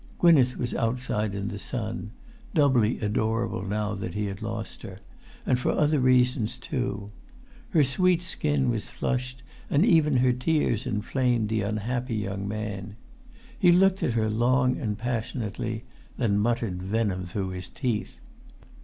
[0.17, 2.09] Gwynneth was outside in the sun,
[2.55, 4.97] doubly adorable now that he had lost her,
[5.45, 7.11] and for other reasons too.
[7.69, 12.95] Her sweet skin was flushed, and even her tears inflamed the unhappy young man.
[13.59, 15.83] He looked at her[Pg 333] long and passionately,
[16.17, 18.19] then muttered venom through his teeth.